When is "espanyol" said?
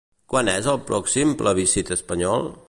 2.01-2.51